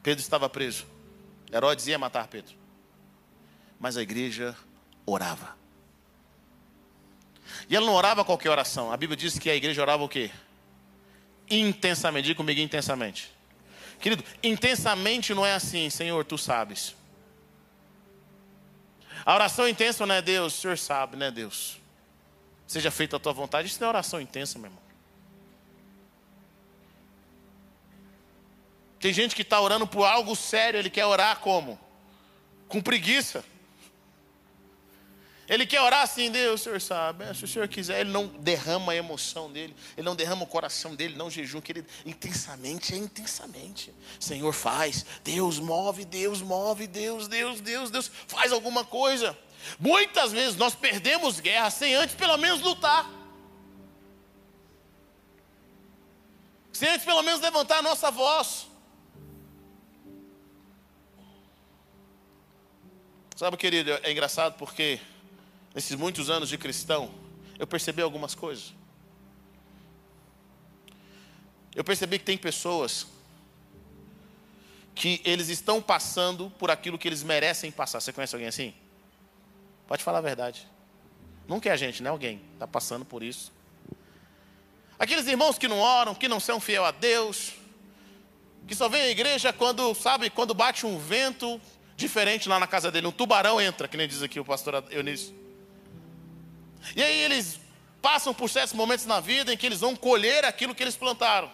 [0.03, 0.85] Pedro estava preso.
[1.51, 2.55] Herodes ia matar Pedro.
[3.79, 4.55] Mas a igreja
[5.05, 5.60] orava.
[7.69, 8.91] E ela não orava qualquer oração.
[8.91, 10.31] A Bíblia diz que a igreja orava o quê?
[11.49, 12.25] Intensamente.
[12.25, 13.31] Diga comigo intensamente.
[13.99, 16.95] Querido, intensamente não é assim, Senhor, tu sabes.
[19.25, 21.77] A oração intensa não é Deus, o Senhor sabe, né, Deus?
[22.65, 23.67] Seja feita a tua vontade.
[23.67, 24.81] Isso não é oração intensa, meu irmão.
[28.99, 31.79] Tem gente que está orando por algo sério, ele quer orar como?
[32.67, 33.43] Com preguiça.
[35.51, 37.25] Ele quer orar assim, Deus, o Senhor sabe.
[37.35, 40.95] Se o Senhor quiser, ele não derrama a emoção dele, ele não derrama o coração
[40.95, 41.89] dele, não jejum, querido.
[42.05, 43.93] Intensamente é intensamente.
[44.17, 49.37] Senhor faz, Deus move, Deus move, Deus, Deus, Deus, Deus, faz alguma coisa.
[49.77, 53.11] Muitas vezes nós perdemos guerra sem antes pelo menos lutar.
[56.71, 58.67] Sem antes pelo menos levantar a nossa voz.
[63.35, 64.97] Sabe, querido, é engraçado porque
[65.73, 67.11] nesses muitos anos de cristão,
[67.57, 68.73] eu percebi algumas coisas.
[71.73, 73.07] Eu percebi que tem pessoas
[74.93, 78.01] que eles estão passando por aquilo que eles merecem passar.
[78.01, 78.73] Você conhece alguém assim?
[79.87, 80.67] Pode falar a verdade.
[81.47, 82.09] Nunca é a gente, né?
[82.09, 83.51] Alguém está passando por isso.
[84.99, 87.53] Aqueles irmãos que não oram, que não são fiel a Deus,
[88.67, 91.59] que só vêm à igreja quando, sabe, quando bate um vento
[91.95, 95.40] diferente lá na casa dele, um tubarão entra, que nem diz aqui o pastor Eunício.
[96.95, 97.59] E aí eles
[98.01, 101.51] passam por certos momentos na vida em que eles vão colher aquilo que eles plantaram.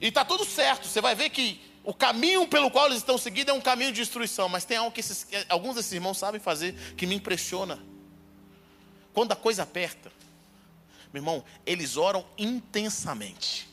[0.00, 3.50] E está tudo certo, você vai ver que o caminho pelo qual eles estão seguindo
[3.50, 6.74] é um caminho de destruição, mas tem algo que esses, alguns desses irmãos sabem fazer
[6.96, 7.78] que me impressiona.
[9.12, 10.10] Quando a coisa aperta,
[11.12, 13.71] meu irmão, eles oram intensamente.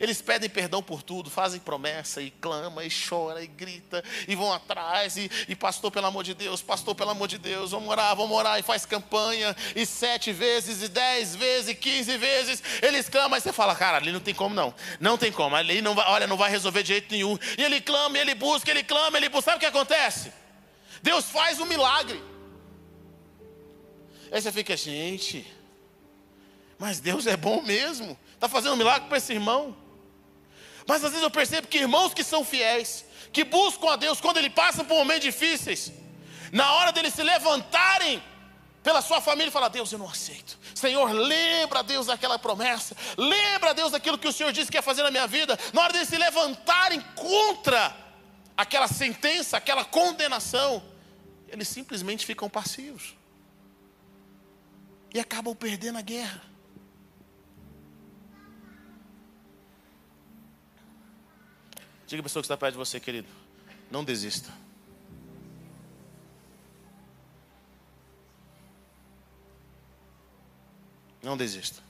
[0.00, 4.52] Eles pedem perdão por tudo, fazem promessa e clama e chora e grita e vão
[4.52, 8.14] atrás e, e, pastor pelo amor de Deus, pastor pelo amor de Deus, vamos orar,
[8.16, 13.08] vamos orar e faz campanha e sete vezes e dez vezes e quinze vezes eles
[13.08, 15.94] clamam e você fala, cara, ali não tem como não, não tem como, ali não
[15.94, 17.38] vai, olha, não vai resolver de jeito nenhum.
[17.58, 19.50] E ele clama, ele busca, ele clama, ele busca.
[19.50, 20.32] Sabe o que acontece?
[21.02, 22.22] Deus faz um milagre.
[24.32, 25.46] Aí você fica, gente,
[26.78, 28.18] Mas Deus é bom mesmo.
[28.34, 29.76] Está fazendo um milagre para esse irmão.
[30.86, 34.36] Mas às vezes eu percebo que irmãos que são fiéis, que buscam a Deus quando
[34.36, 35.92] ele passa por momentos difíceis,
[36.52, 38.22] na hora deles se levantarem
[38.82, 40.58] pela sua família e falar: Deus, eu não aceito.
[40.74, 42.94] Senhor, lembra, Deus, daquela promessa.
[43.16, 45.58] Lembra, Deus, daquilo que o Senhor disse que ia fazer na minha vida.
[45.72, 47.96] Na hora deles se levantarem contra
[48.56, 50.82] aquela sentença, aquela condenação,
[51.48, 53.14] eles simplesmente ficam passivos
[55.12, 56.53] e acabam perdendo a guerra.
[62.06, 63.28] Diga a pessoa que está perto de você, querido,
[63.90, 64.52] não desista.
[71.22, 71.82] Não desista.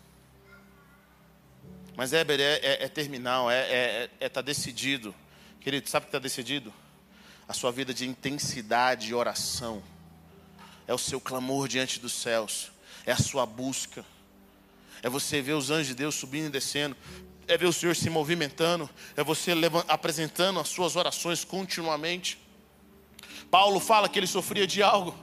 [1.96, 5.14] Mas Éber é, é, é terminal, é estar é, é, é tá decidido.
[5.60, 6.72] Querido, sabe o que está decidido?
[7.48, 9.82] A sua vida de intensidade e oração.
[10.86, 12.70] É o seu clamor diante dos céus.
[13.06, 14.04] É a sua busca.
[15.02, 16.96] É você ver os anjos de Deus subindo e descendo.
[17.46, 18.88] É ver o Senhor se movimentando.
[19.16, 19.52] É você
[19.88, 22.38] apresentando as suas orações continuamente.
[23.50, 25.14] Paulo fala que ele sofria de algo.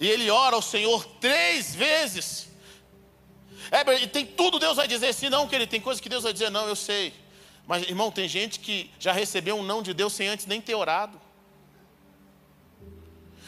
[0.00, 2.48] E ele ora ao Senhor três vezes.
[3.70, 6.24] É, e tem tudo Deus vai dizer sim, não, que ele tem coisas que Deus
[6.24, 7.14] vai dizer não, eu sei.
[7.66, 10.74] Mas irmão, tem gente que já recebeu um não de Deus sem antes nem ter
[10.74, 11.20] orado.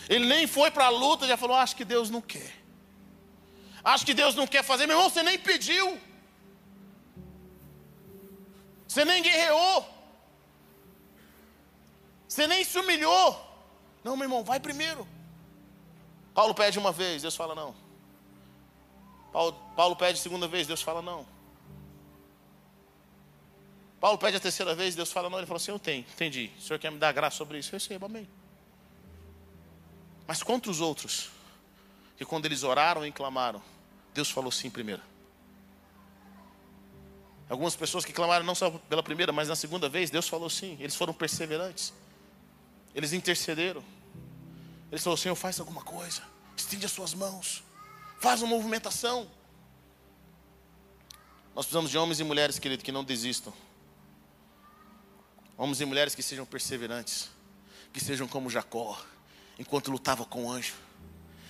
[0.08, 2.52] Ele nem foi para a luta, já falou: acho que Deus não quer.
[3.82, 4.86] Acho que Deus não quer fazer.
[4.86, 5.98] Meu irmão, você nem pediu.
[8.92, 9.88] Você nem guerreou.
[12.28, 13.42] Você nem se humilhou.
[14.04, 15.08] Não, meu irmão, vai primeiro.
[16.34, 17.74] Paulo pede uma vez, Deus fala não.
[19.32, 21.26] Paulo, Paulo pede segunda vez, Deus fala não.
[23.98, 25.38] Paulo pede a terceira vez, Deus fala não.
[25.38, 26.50] Ele falou assim: Eu tenho, entendi.
[26.58, 27.70] O Senhor quer me dar graça sobre isso?
[27.70, 28.28] Eu recebo, amém.
[30.26, 31.30] Mas contra os outros,
[32.18, 33.62] que quando eles oraram e clamaram,
[34.12, 35.11] Deus falou sim primeiro.
[37.52, 40.74] Algumas pessoas que clamaram não só pela primeira, mas na segunda vez, Deus falou sim.
[40.80, 41.92] Eles foram perseverantes.
[42.94, 43.84] Eles intercederam.
[44.90, 46.22] Eles falaram: Senhor, faz alguma coisa.
[46.56, 47.62] Estende as suas mãos.
[48.20, 49.30] Faz uma movimentação.
[51.54, 53.52] Nós precisamos de homens e mulheres, querido, que não desistam.
[55.58, 57.28] Homens e mulheres que sejam perseverantes.
[57.92, 58.98] Que sejam como Jacó,
[59.58, 60.72] enquanto lutava com o anjo.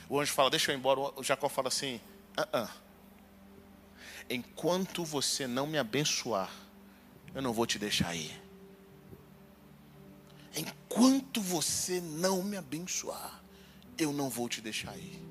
[0.08, 0.98] O anjo fala, deixa eu ir embora.
[1.14, 2.00] O Jacó fala assim:
[2.36, 2.70] ah, ah.
[4.28, 6.50] Enquanto você não me abençoar,
[7.34, 8.42] eu não vou te deixar ir.
[10.54, 13.42] Enquanto você não me abençoar,
[13.96, 15.22] eu não vou te deixar ir.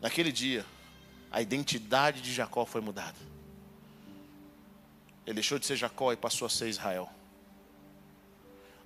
[0.00, 0.66] Naquele dia,
[1.30, 3.16] a identidade de Jacó foi mudada.
[5.26, 7.10] Ele deixou de ser Jacó e passou a ser Israel.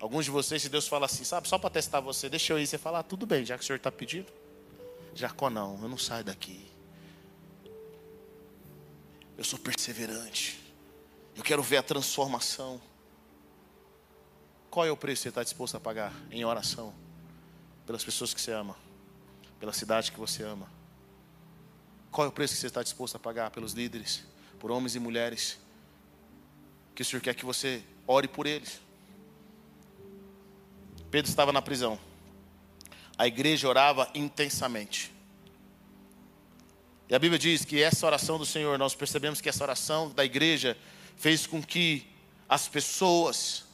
[0.01, 2.67] Alguns de vocês, se Deus fala assim, sabe, só para testar você, deixa eu ir,
[2.69, 4.33] você fala, ah, tudo bem, já que o Senhor está pedindo.
[5.15, 6.71] Jacó não, eu não saio daqui.
[9.37, 10.61] Eu sou perseverante.
[11.37, 12.81] Eu quero ver a transformação.
[14.71, 16.95] Qual é o preço que você está disposto a pagar em oração?
[17.87, 18.77] Pelas pessoas que você ama,
[19.59, 20.69] pela cidade que você ama,
[22.11, 24.25] qual é o preço que você está disposto a pagar pelos líderes,
[24.59, 25.59] por homens e mulheres?
[26.95, 28.81] Que o Senhor quer que você ore por eles.
[31.11, 31.99] Pedro estava na prisão.
[33.19, 35.13] A igreja orava intensamente.
[37.09, 40.25] E a Bíblia diz que essa oração do Senhor, nós percebemos que essa oração da
[40.25, 40.79] igreja
[41.17, 42.07] fez com que
[42.49, 43.65] as pessoas,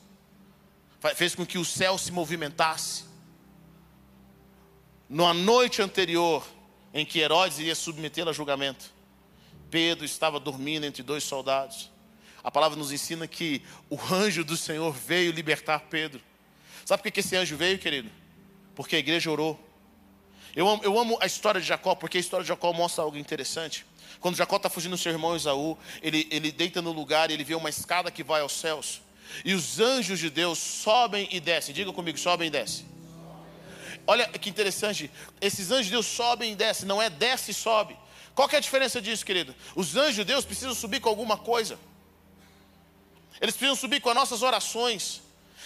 [1.14, 3.04] fez com que o céu se movimentasse.
[5.08, 6.46] Na noite anterior,
[6.94, 8.92] em que Herodes iria submetê-lo a julgamento.
[9.68, 11.90] Pedro estava dormindo entre dois soldados.
[12.42, 16.20] A palavra nos ensina que o anjo do Senhor veio libertar Pedro.
[16.84, 18.10] Sabe por que esse anjo veio, querido?
[18.74, 19.58] Porque a igreja orou.
[20.54, 23.16] Eu amo, eu amo a história de Jacó, porque a história de Jacó mostra algo
[23.16, 23.84] interessante.
[24.20, 27.44] Quando Jacó está fugindo do seu irmão Esaú, ele, ele deita no lugar e ele
[27.44, 29.02] vê uma escada que vai aos céus.
[29.44, 31.74] E os anjos de Deus sobem e descem.
[31.74, 32.86] Diga comigo, sobem e descem.
[34.06, 35.10] Olha que interessante,
[35.40, 37.96] esses anjos de Deus sobem e descem, não é desce e sobe.
[38.34, 39.54] Qual é a diferença disso, querido?
[39.74, 41.78] Os anjos de Deus precisam subir com alguma coisa.
[43.40, 45.22] Eles precisam subir com as nossas orações.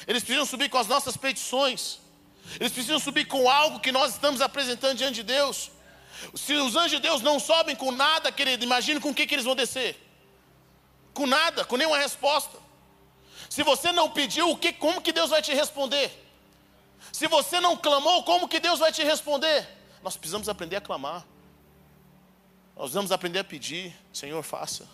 [0.06, 1.98] Eles precisam subir com as nossas petições.
[2.58, 5.70] Eles precisam subir com algo que nós estamos apresentando diante de Deus.
[6.34, 9.34] Se os anjos de Deus não sobem com nada, querido, imagine com o que, que
[9.34, 9.96] eles vão descer.
[11.14, 12.58] Com nada, com nenhuma resposta.
[13.48, 16.10] Se você não pediu, o que, como que Deus vai te responder?
[17.12, 19.66] Se você não clamou, como que Deus vai te responder?
[20.02, 21.26] Nós precisamos aprender a clamar.
[22.74, 23.96] Nós precisamos aprender a pedir.
[24.12, 24.86] Senhor, faça.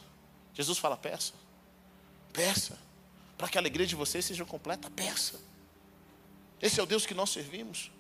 [0.53, 1.33] Jesus fala: peça.
[2.33, 2.79] Peça.
[3.37, 5.39] Para que a alegria de vocês seja completa, peça.
[6.61, 7.91] Esse é o Deus que nós servimos.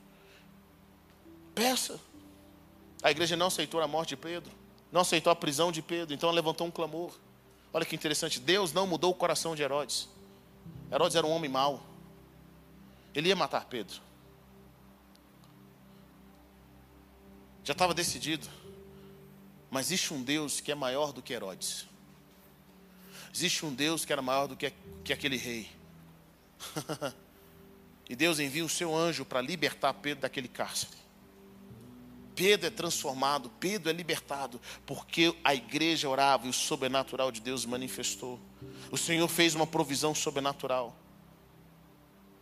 [1.54, 2.00] Peça.
[3.02, 4.50] A igreja não aceitou a morte de Pedro,
[4.90, 7.12] não aceitou a prisão de Pedro, então levantou um clamor.
[7.72, 10.08] Olha que interessante, Deus não mudou o coração de Herodes.
[10.90, 11.84] Herodes era um homem mau.
[13.14, 14.00] Ele ia matar Pedro.
[17.62, 18.48] Já estava decidido.
[19.70, 21.86] Mas existe um Deus que é maior do que Herodes.
[23.34, 25.68] Existe um Deus que era maior do que, que aquele rei.
[28.08, 31.04] e Deus envia o seu anjo para libertar Pedro daquele cárcere.
[32.34, 37.64] Pedro é transformado, Pedro é libertado, porque a igreja orava e o sobrenatural de Deus
[37.64, 38.40] manifestou.
[38.90, 40.96] O Senhor fez uma provisão sobrenatural.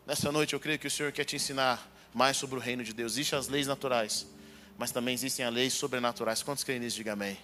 [0.07, 2.93] Nessa noite eu creio que o Senhor quer te ensinar mais sobre o reino de
[2.93, 3.13] Deus.
[3.13, 4.27] Existem as leis naturais,
[4.79, 6.43] mas também existem as leis sobrenaturais.
[6.43, 6.97] Quantos creem nisso?
[6.97, 7.39] Diga amém.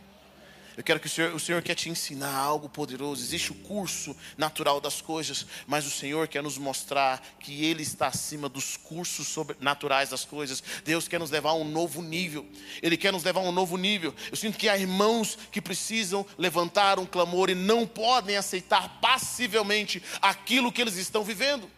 [0.78, 3.20] Eu quero que o Senhor, o Senhor quer te ensinar algo poderoso.
[3.20, 8.06] Existe o curso natural das coisas, mas o Senhor quer nos mostrar que Ele está
[8.06, 10.62] acima dos cursos naturais das coisas.
[10.84, 12.46] Deus quer nos levar a um novo nível.
[12.80, 14.14] Ele quer nos levar a um novo nível.
[14.30, 20.00] Eu sinto que há irmãos que precisam levantar um clamor e não podem aceitar passivelmente
[20.22, 21.68] aquilo que eles estão vivendo.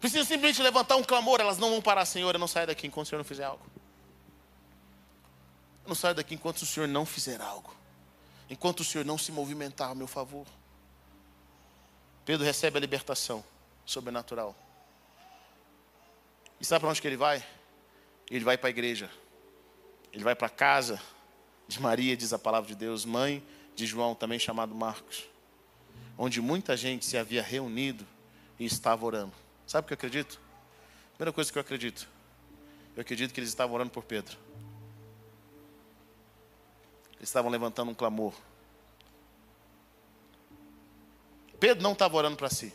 [0.00, 3.04] Precisam simplesmente levantar um clamor, elas não vão parar, Senhor, eu não saio daqui enquanto
[3.04, 3.66] o Senhor não fizer algo.
[5.86, 7.72] Eu não saio daqui enquanto o Senhor não fizer algo.
[8.50, 10.44] Enquanto o Senhor não se movimentar a meu favor.
[12.24, 13.44] Pedro recebe a libertação
[13.84, 14.52] sobrenatural.
[16.60, 17.46] E sabe para onde que ele vai?
[18.28, 19.08] Ele vai para a igreja.
[20.12, 21.00] Ele vai para a casa
[21.68, 23.40] de Maria, diz a palavra de Deus, mãe
[23.76, 25.22] de João, também chamado Marcos.
[26.18, 28.04] Onde muita gente se havia reunido
[28.58, 29.34] e estava orando.
[29.68, 30.40] Sabe o que eu acredito?
[31.10, 32.08] Primeira coisa que eu acredito.
[32.96, 34.45] Eu acredito que eles estavam orando por Pedro.
[37.16, 38.34] Eles estavam levantando um clamor.
[41.58, 42.72] Pedro não estava orando para si.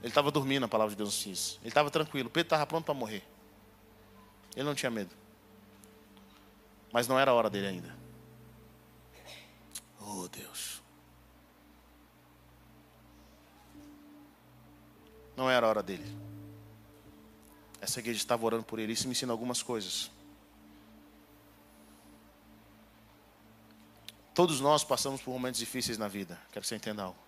[0.00, 1.58] Ele estava dormindo, a palavra de Deus diz.
[1.60, 2.28] Ele estava tranquilo.
[2.28, 3.24] Pedro estava pronto para morrer.
[4.54, 5.10] Ele não tinha medo.
[6.92, 7.96] Mas não era a hora dele ainda.
[10.00, 10.82] Oh, Deus.
[15.36, 16.06] Não era a hora dele.
[17.80, 18.92] Essa igreja estava orando por ele.
[18.92, 20.10] Isso me ensina algumas coisas.
[24.36, 26.38] Todos nós passamos por momentos difíceis na vida.
[26.52, 27.18] Quero que você entenda algo.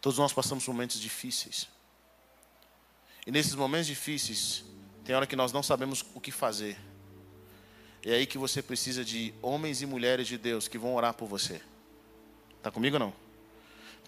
[0.00, 1.68] Todos nós passamos por momentos difíceis.
[3.24, 4.64] E nesses momentos difíceis,
[5.04, 6.76] tem hora que nós não sabemos o que fazer.
[8.04, 11.28] É aí que você precisa de homens e mulheres de Deus que vão orar por
[11.28, 11.62] você.
[12.58, 13.12] Está comigo ou não?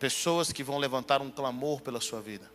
[0.00, 2.50] Pessoas que vão levantar um clamor pela sua vida.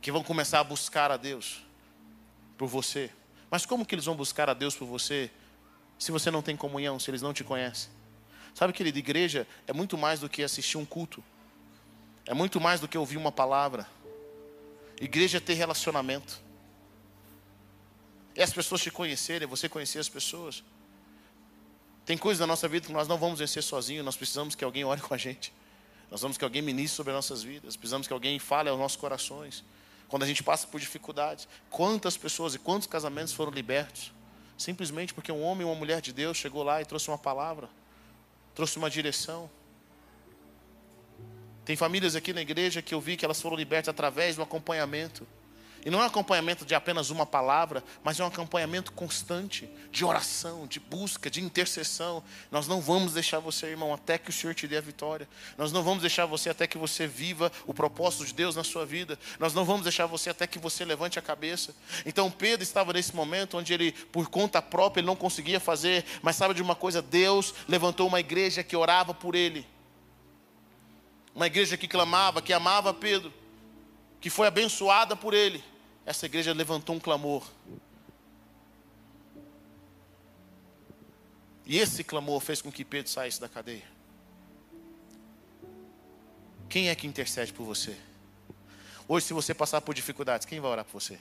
[0.00, 1.64] Que vão começar a buscar a Deus
[2.56, 3.10] por você.
[3.50, 5.28] Mas como que eles vão buscar a Deus por você
[5.98, 7.90] se você não tem comunhão, se eles não te conhecem?
[8.54, 11.22] Sabe, querido, igreja é muito mais do que assistir um culto.
[12.26, 13.86] É muito mais do que ouvir uma palavra.
[15.00, 16.40] Igreja é ter relacionamento.
[18.34, 20.62] É as pessoas te conhecerem, é você conhecer as pessoas.
[22.04, 24.84] Tem coisas na nossa vida que nós não vamos vencer sozinhos, nós precisamos que alguém
[24.84, 25.52] ore com a gente.
[26.10, 28.96] Nós vamos que alguém ministre sobre as nossas vidas, precisamos que alguém fale aos nossos
[28.96, 29.64] corações.
[30.08, 34.12] Quando a gente passa por dificuldades, quantas pessoas e quantos casamentos foram libertos?
[34.58, 37.68] Simplesmente porque um homem ou uma mulher de Deus chegou lá e trouxe uma palavra
[38.54, 39.50] trouxe uma direção.
[41.64, 45.26] Tem famílias aqui na igreja que eu vi que elas foram libertas através do acompanhamento.
[45.84, 50.04] E não é um acompanhamento de apenas uma palavra, mas é um acompanhamento constante de
[50.04, 52.22] oração, de busca, de intercessão.
[52.52, 55.28] Nós não vamos deixar você, irmão, até que o Senhor te dê a vitória.
[55.58, 58.86] Nós não vamos deixar você até que você viva o propósito de Deus na sua
[58.86, 59.18] vida.
[59.40, 61.74] Nós não vamos deixar você até que você levante a cabeça.
[62.06, 66.36] Então Pedro estava nesse momento onde ele, por conta própria, ele não conseguia fazer, mas
[66.36, 67.02] sabe de uma coisa?
[67.02, 69.66] Deus levantou uma igreja que orava por ele.
[71.34, 73.34] Uma igreja que clamava, que amava Pedro,
[74.20, 75.71] que foi abençoada por ele
[76.04, 77.48] essa igreja levantou um clamor.
[81.64, 83.84] E esse clamor fez com que Pedro saísse da cadeia.
[86.68, 87.96] Quem é que intercede por você?
[89.06, 91.18] Hoje, se você passar por dificuldades, quem vai orar por você?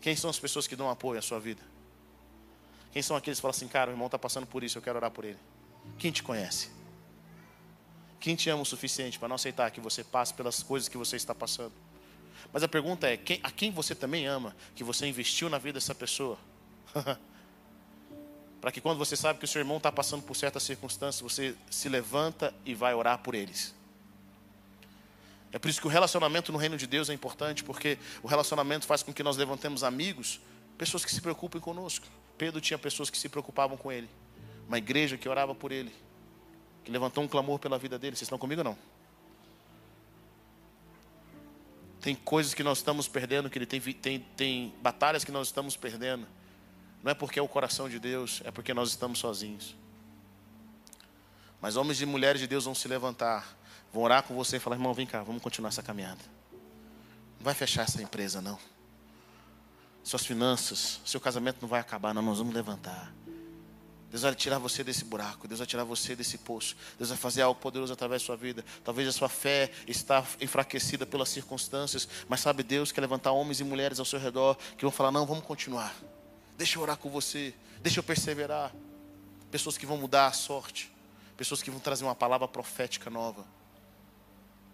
[0.00, 1.62] Quem são as pessoas que dão apoio à sua vida?
[2.92, 4.96] Quem são aqueles que falam assim, cara, o irmão está passando por isso, eu quero
[4.96, 5.38] orar por ele?
[5.98, 6.70] Quem te conhece?
[8.26, 11.14] Quem te ama o suficiente para não aceitar que você passe pelas coisas que você
[11.14, 11.72] está passando?
[12.52, 15.74] Mas a pergunta é: quem, a quem você também ama, que você investiu na vida
[15.74, 16.36] dessa pessoa?
[18.60, 21.54] para que quando você sabe que o seu irmão está passando por certas circunstâncias, você
[21.70, 23.72] se levanta e vai orar por eles.
[25.52, 28.86] É por isso que o relacionamento no reino de Deus é importante, porque o relacionamento
[28.86, 30.40] faz com que nós levantemos amigos,
[30.76, 32.04] pessoas que se preocupem conosco.
[32.36, 34.10] Pedro tinha pessoas que se preocupavam com ele,
[34.66, 35.92] uma igreja que orava por ele
[36.86, 38.14] que levantou um clamor pela vida dele.
[38.14, 38.78] Vocês estão comigo ou não?
[42.00, 45.76] Tem coisas que nós estamos perdendo, que ele tem, tem, tem batalhas que nós estamos
[45.76, 46.28] perdendo.
[47.02, 49.74] Não é porque é o coração de Deus, é porque nós estamos sozinhos.
[51.60, 53.56] Mas homens e mulheres de Deus vão se levantar,
[53.92, 56.22] vão orar com você e falar: irmão, vem cá, vamos continuar essa caminhada.
[57.38, 58.60] Não vai fechar essa empresa, não.
[60.04, 62.22] Suas finanças, seu casamento não vai acabar, não.
[62.22, 63.12] Nós vamos levantar.
[64.16, 66.74] Deus vai tirar você desse buraco, Deus vai tirar você desse poço.
[66.96, 68.64] Deus vai fazer algo poderoso através da sua vida.
[68.82, 73.64] Talvez a sua fé está enfraquecida pelas circunstâncias, mas sabe Deus quer levantar homens e
[73.64, 75.94] mulheres ao seu redor que vão falar: "Não, vamos continuar.
[76.56, 77.52] Deixa eu orar com você,
[77.82, 78.74] deixa eu perseverar".
[79.50, 80.90] Pessoas que vão mudar a sorte,
[81.36, 83.44] pessoas que vão trazer uma palavra profética nova,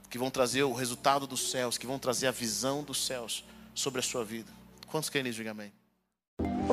[0.09, 3.99] que vão trazer o resultado dos céus, que vão trazer a visão dos céus sobre
[3.99, 4.53] a sua vida.
[4.87, 5.39] Quantos querem isso?
[5.39, 5.73] Diga amém.